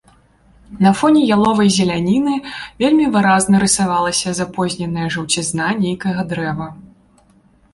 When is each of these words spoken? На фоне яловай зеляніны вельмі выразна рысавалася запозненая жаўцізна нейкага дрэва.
На 0.85 0.91
фоне 1.01 1.21
яловай 1.35 1.69
зеляніны 1.75 2.33
вельмі 2.81 3.05
выразна 3.17 3.61
рысавалася 3.65 4.33
запозненая 4.41 5.07
жаўцізна 5.17 5.67
нейкага 5.85 6.21
дрэва. 6.33 6.67